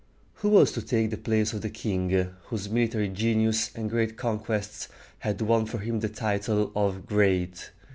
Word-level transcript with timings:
Who 0.37 0.49
was 0.49 0.71
to 0.71 0.81
take 0.81 1.11
the 1.11 1.15
place 1.17 1.53
of 1.53 1.61
the 1.61 1.69
king 1.69 2.09
whose 2.45 2.71
military 2.71 3.07
genius 3.07 3.69
and 3.75 3.87
great 3.87 4.17
conquests 4.17 4.87
had 5.19 5.41
won 5.41 5.67
for 5.67 5.77
him 5.77 5.99
the 5.99 6.09
title 6.09 6.71
of 6.75 7.05
"Great"? 7.05 7.69